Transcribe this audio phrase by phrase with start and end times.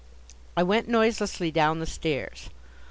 [0.57, 2.49] I went noiselessly down the stairs.